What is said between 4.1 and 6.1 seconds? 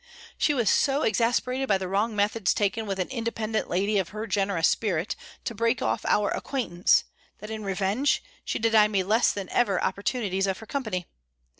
generous spirit, to break off